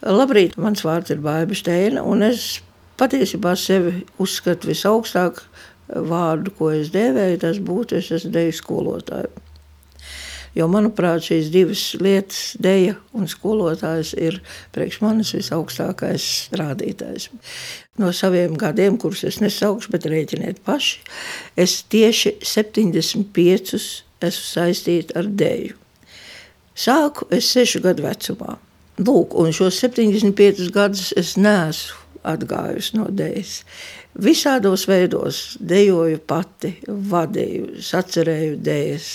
[0.00, 2.62] Labrīt, mans vārds ir Baiba Steina, un es
[3.00, 5.42] patiesībā sevi uzskatu visaugstāk
[5.90, 9.42] vārdu, ko es dēvēju, tas būtu es esmu deju skolotāju.
[10.56, 14.40] Jo, manuprāt, šīs divas lietas, deja un skolotājs, ir
[14.74, 16.24] priekš manis visaugstākais
[16.58, 17.28] rādītājs.
[18.00, 21.04] No saviem gadiem, kurus es nesaukšu, bet rēķiniet paši,
[21.60, 25.76] es tieši 75 esmu saistīta ar deju.
[26.74, 28.56] Sāku es sešu gadu vecumā.
[29.00, 31.96] Lūk, un šos 75 gadus es neesmu
[32.26, 33.52] atgājusi no dēļas.
[34.20, 39.06] Visādos veidos dejoju pati, vadīju, sacerēju dēļas,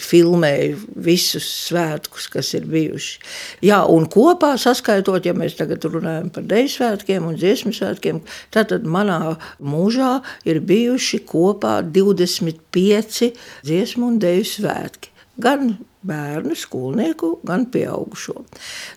[0.00, 3.18] filmēju visus svētkus, kas ir bijuši.
[3.66, 8.22] Jā, un kopā saskaitot, ja mēs tagad runājam par deju svētkiem un dziesmu svētkiem,
[8.54, 10.14] tad manā mūžā
[10.48, 13.32] ir bijuši kopā 25
[13.66, 15.12] dziesmu un deju svētki.
[15.42, 15.74] Gan
[16.06, 18.34] bērnu, skolnieku, gan pieaugušo.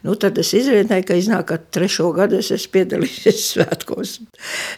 [0.06, 4.14] Nu, tad es izrēķināju, ka iznāk, ka trešo gadu es esmu piedalījies svētkos.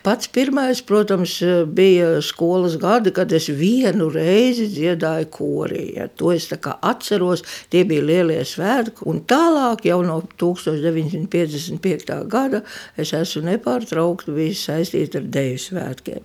[0.06, 1.36] Pats pirmais, protams,
[1.76, 5.84] bija skolas gadi, kad es vienu reizi dziedāju korī.
[5.98, 7.44] Ja, to es atceros,
[7.74, 9.04] tie bija lielie svētki.
[9.10, 12.18] Un tālāk, jau no 1955.
[12.32, 12.64] gada,
[12.98, 16.22] es esmu nepārtraukti bijis saistīta ar deju svētkiem.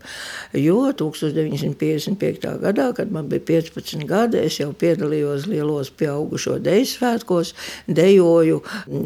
[0.62, 2.54] Jo 1955.
[2.62, 7.54] gadā, kad man bija 15 gadi, es jau piedalījos lielos pieaugušo deju svētkos,
[7.86, 8.60] dejoju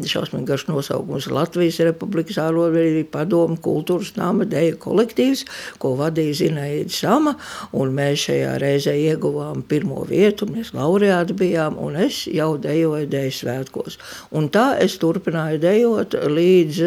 [0.09, 5.41] šausmīgi garš nosaukums Latvijas Republikas ārlodvedība padomu kultūras nama deju kolektīvs,
[5.81, 7.33] ko vadīja Zinaida Sama,
[7.75, 13.33] un mēs šajā reizē ieguvām pirmo vietu, mēs laureāti bijām, un es jau dejoju deju
[13.39, 13.93] svētkos.
[14.35, 16.77] Un tā es turpināju dejot līdz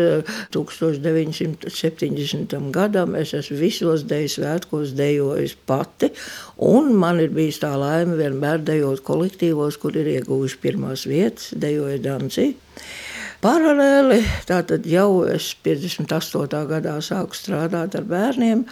[0.55, 2.71] 1970.
[2.75, 6.09] gadam, es esmu visos deju svētkos dejojis pati,
[6.63, 12.01] un man ir bijis tā laime vienmēr dejot kolektīvos, kur ir ieguvuši pirmās vietas, dejoja
[12.03, 12.49] Danci.
[13.45, 14.23] Paralēli
[14.89, 16.61] jau es 58.
[16.71, 18.63] gadā sāku strādāt ar bērniem,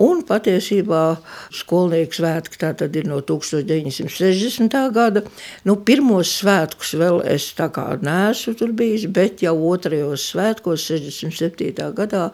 [0.00, 1.18] un patiesībā
[1.52, 4.76] skolnieku svētki tātad ir no 1960.
[4.96, 5.22] gada.
[5.68, 11.76] Nu, pirmos svētkus vēl es tā kā neesmu tur bijis, bet jau otrajos svētkos, 67.
[11.96, 12.30] gadā,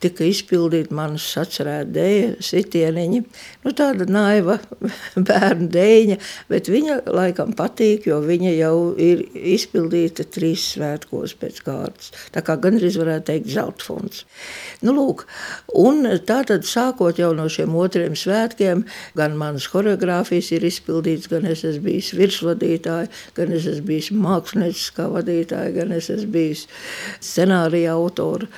[0.00, 3.22] tika izpildīta manas sacerēta dēja, sitieniņi.
[3.66, 4.56] Nu, tāda naiva
[5.28, 6.18] bērnu dēļa,
[6.48, 9.26] bet viņa laikam patīk, jo viņa jau ir
[9.56, 12.12] izpildīta trīs svētkos pēc kārtas.
[12.34, 14.24] Tā kā gandrīz varētu teikt zelta fonds.
[14.84, 15.24] Nu, lūk,
[15.74, 18.84] un tā tad sākot jau no šiem otriem svētkiem,
[19.18, 25.08] gan manas choreogrāfijas ir izpildītas, gan es esmu bijis virsvadītāji, gan es esmu bijis mākslinieckā
[25.14, 26.66] vadītāja, gan es esmu bijis
[27.24, 28.48] scenārija autora.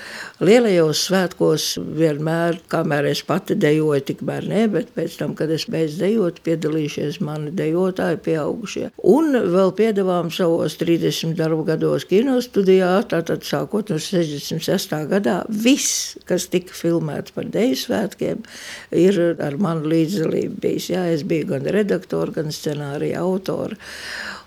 [0.45, 1.69] Lielajos svētkos
[1.99, 7.21] vienmēr, kamēr es pati dejoju, tikmēr ne, bet pēc tam, kad es beidzu dejot, piedalījušies
[7.25, 8.89] mani dejotāji pieaugušie.
[9.09, 14.95] Un vēl piedavām savos 30 darbu gados kinostudijā studijā, tātad sākot no 66.
[15.11, 18.43] gadā, viss, kas tika filmēts par deju svētkiem,
[18.91, 20.91] ir ar manu līdzdalību bijis.
[20.91, 23.79] Jā, es biju gan redaktors, gan scenārija autors.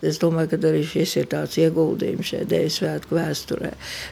[0.01, 3.71] Es domāju, ka arī šis ir tāds ieguldījums šajā dēļu svētku vēsturē.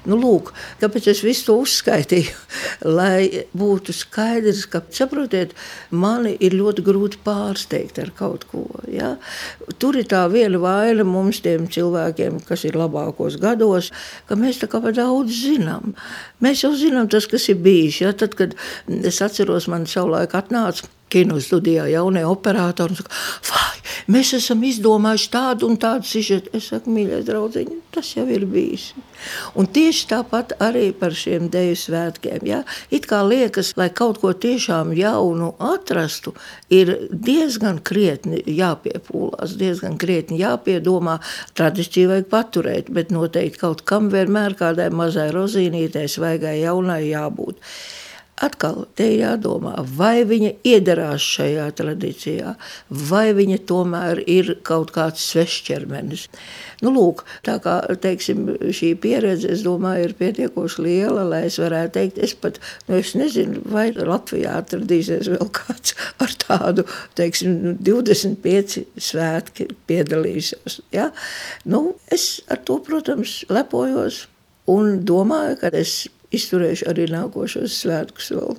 [0.09, 0.51] Nu, lūk,
[0.81, 2.35] kāpēc es visu to uzskaitīju?
[3.00, 5.55] Lai būtu skaidrs, ka, saprotiet,
[5.89, 8.67] mani ir ļoti grūti pārsteigt ar kaut ko.
[8.91, 9.16] Ja?
[9.81, 13.89] Tur ir tā viena vaina mums, tiem cilvēkiem, kas ir labākos gados,
[14.29, 15.95] ka mēs tā kā par daudz zinām.
[16.44, 18.03] Mēs jau zinām tas, kas ir bijis.
[18.06, 18.13] Ja?
[18.13, 18.53] Tad, kad
[18.85, 23.13] es atceros, man savulaik atnāca kino studijā jaunie operatori saka,
[24.08, 26.54] mēs esam izdomājuši tādu un tādu sižetu.
[26.58, 28.92] Es saku, mīļais draudziņ, tas jau ir bijis.
[29.60, 32.46] Un tieši tāpat arī par šiem deju svētkiem.
[32.48, 32.62] Ja?
[32.94, 36.36] It kā liekas, lai kaut ko tiešām jaunu atrastu,
[36.72, 41.20] ir diezgan krietni jāpiepūlās, diezgan krietni jāpiedomā.
[41.60, 47.60] Tradīciju vajag paturēt, bet noteikti kaut kam vienmēr kādai mazai rozīnītei, svaigai jaunai jābūt.
[48.39, 52.53] Atkal te ir jādomā, vai viņa iedarās šajā tradīcijā,
[53.09, 56.27] vai viņa tomēr ir kaut kāds svešķermenis.
[56.85, 58.45] Nu, lūk, tā kā teiksim,
[58.75, 63.12] šī pieredze, es domāju, ir pietiekoši liela, lai es varētu teikt, es pat nu, es
[63.19, 66.88] nezinu, vai Latvijā atradīsies vēl kāds ar tādu,
[67.19, 70.80] teiksim, 25 svētki piedalīsies.
[70.95, 71.09] Ja?
[71.68, 74.27] Nu, es ar to, protams, lepojos
[74.69, 76.06] un domāju, ka es
[76.36, 78.58] izturēšu arī nākošos svētkus vēl.